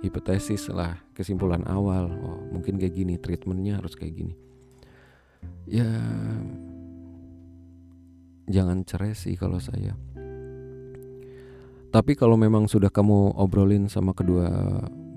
[0.00, 2.08] hipotesis lah kesimpulan awal.
[2.08, 4.34] Oh mungkin kayak gini treatmentnya harus kayak gini.
[5.68, 5.86] Ya
[8.48, 9.92] jangan cerai sih kalau saya.
[11.92, 14.48] Tapi kalau memang sudah kamu obrolin sama kedua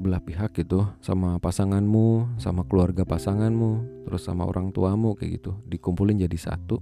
[0.05, 5.57] belah pihak gitu sama pasanganmu sama keluarga pasanganmu terus sama orang tuamu kayak gitu.
[5.65, 6.77] Dikumpulin jadi satu.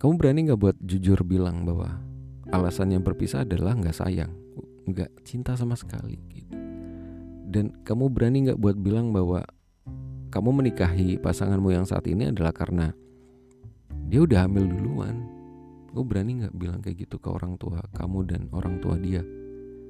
[0.00, 2.00] Kamu berani nggak buat jujur bilang bahwa
[2.48, 4.32] alasan yang berpisah adalah nggak sayang
[4.88, 6.56] nggak cinta sama sekali gitu.
[7.52, 9.44] Dan kamu berani nggak buat bilang bahwa
[10.32, 12.96] kamu menikahi pasanganmu yang saat ini adalah karena
[14.08, 15.20] dia udah hamil duluan.
[15.92, 19.20] Kamu berani nggak bilang kayak gitu ke orang tua kamu dan orang tua dia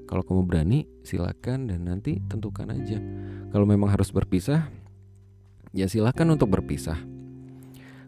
[0.06, 2.98] kalau kamu berani silakan dan nanti tentukan aja.
[3.50, 4.70] Kalau memang harus berpisah
[5.74, 6.96] ya silakan untuk berpisah.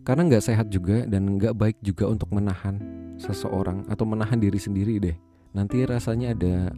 [0.07, 2.81] Karena nggak sehat juga dan nggak baik juga untuk menahan
[3.21, 5.17] seseorang atau menahan diri sendiri deh.
[5.53, 6.73] Nanti rasanya ada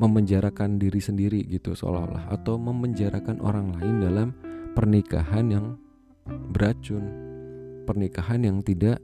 [0.00, 4.28] memenjarakan diri sendiri gitu seolah-olah atau memenjarakan orang lain dalam
[4.72, 5.66] pernikahan yang
[6.50, 7.04] beracun
[7.84, 9.02] pernikahan yang tidak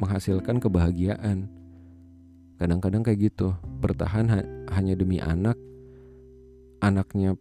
[0.00, 1.52] menghasilkan kebahagiaan.
[2.60, 4.44] Kadang-kadang kayak gitu, bertahan ha
[4.76, 5.56] hanya demi anak,
[6.84, 7.32] anaknya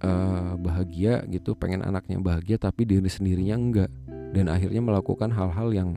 [0.00, 3.92] uh, bahagia gitu, pengen anaknya bahagia tapi diri sendirinya enggak,
[4.32, 5.90] dan akhirnya melakukan hal-hal yang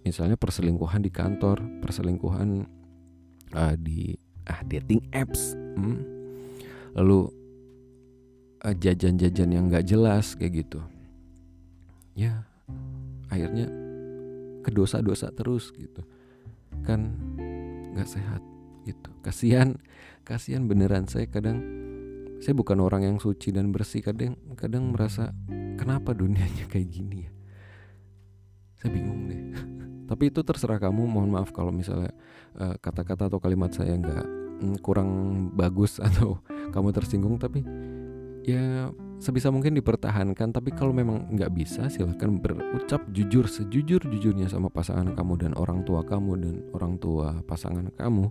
[0.00, 2.64] misalnya perselingkuhan di kantor, perselingkuhan
[3.52, 4.16] uh, di
[4.48, 6.00] ah dating apps, hmm?
[6.96, 7.28] lalu
[8.64, 10.80] uh, jajan-jajan yang nggak jelas kayak gitu,
[12.16, 12.48] ya
[13.28, 13.68] akhirnya
[14.64, 16.00] ke dosa-dosa terus gitu
[16.86, 17.12] kan
[17.96, 18.42] nggak sehat
[18.86, 19.10] gitu.
[19.24, 19.74] Kasihan
[20.22, 21.10] kasihan beneran.
[21.10, 21.58] Saya kadang
[22.38, 24.04] saya bukan orang yang suci dan bersih.
[24.04, 25.34] Kadang kadang merasa
[25.76, 27.30] kenapa dunianya kayak gini ya?
[28.78, 29.42] Saya bingung deh.
[30.10, 31.08] Tapi itu terserah kamu.
[31.08, 32.14] Mohon maaf kalau misalnya
[32.60, 34.24] eh, kata-kata atau kalimat saya nggak
[34.62, 35.10] mm, kurang
[35.56, 36.38] bagus atau
[36.70, 37.36] kamu tersinggung.
[37.40, 37.66] Tapi
[38.46, 44.70] ya sebisa mungkin dipertahankan tapi kalau memang nggak bisa silahkan berucap jujur sejujur jujurnya sama
[44.70, 48.30] pasangan kamu dan orang tua kamu dan orang tua pasangan kamu.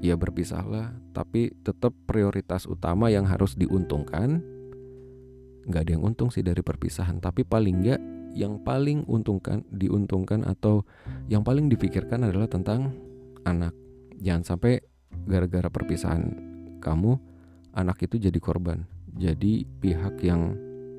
[0.00, 4.40] Ya berpisahlah tapi tetap prioritas utama yang harus diuntungkan.
[5.66, 8.00] Nggak ada yang untung sih dari perpisahan tapi paling nggak
[8.38, 10.86] yang paling untungkan diuntungkan atau
[11.26, 12.94] yang paling dipikirkan adalah tentang
[13.42, 13.74] anak.
[14.22, 14.78] Jangan sampai
[15.26, 16.22] gara-gara perpisahan
[16.78, 17.29] kamu
[17.74, 18.86] anak itu jadi korban.
[19.10, 20.54] Jadi pihak yang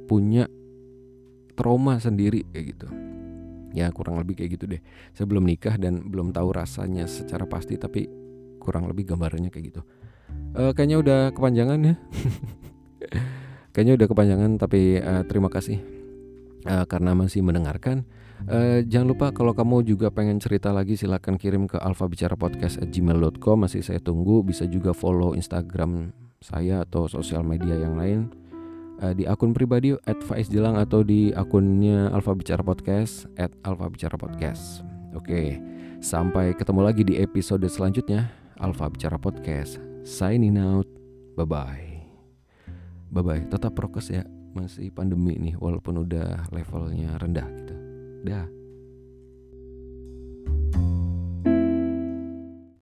[0.07, 0.47] punya
[1.55, 2.87] trauma sendiri kayak gitu.
[3.71, 4.81] Ya kurang lebih kayak gitu deh.
[5.15, 8.07] Saya belum nikah dan belum tahu rasanya secara pasti tapi
[8.59, 9.81] kurang lebih gambarannya kayak gitu.
[10.51, 11.95] Uh, kayaknya udah kepanjangan ya.
[13.71, 15.79] Kayaknya udah kepanjangan tapi uh, terima kasih
[16.67, 18.03] uh, karena masih mendengarkan.
[18.43, 24.03] Uh, jangan lupa kalau kamu juga pengen cerita lagi silahkan kirim ke alfabicarapodcast@gmail.com masih saya
[24.03, 24.43] tunggu.
[24.43, 26.11] Bisa juga follow Instagram
[26.41, 28.33] saya atau sosial media yang lain
[29.01, 29.93] uh, di akun pribadi
[30.25, 33.29] @faizjelang atau di akunnya Alfa Bicara Podcast
[33.61, 34.81] @alfa Bicara Podcast.
[35.13, 35.61] Oke,
[36.01, 39.77] sampai ketemu lagi di episode selanjutnya Alfa Bicara Podcast.
[40.01, 40.89] Signing out.
[41.37, 41.89] Bye bye.
[43.13, 43.43] Bye bye.
[43.45, 44.25] Tetap prokes ya.
[44.51, 47.75] Masih pandemi nih walaupun udah levelnya rendah gitu.
[48.27, 48.60] Dah.